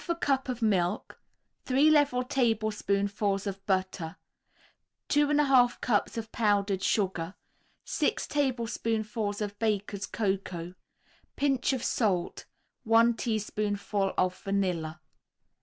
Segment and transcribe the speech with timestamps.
[0.01, 1.19] ]1/2 a cup of milk,
[1.65, 4.17] 3 level tablespoonfuls of butter,
[5.09, 7.35] 2 1/2 cups of powdered sugar,
[7.85, 10.73] 6 tablespoonfuls of Baker's Cocoa,
[11.35, 12.45] Pinch of salt,
[12.83, 15.01] 1 teaspoonful of vanilla.